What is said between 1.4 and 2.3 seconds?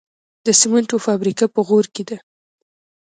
په غوري کې ده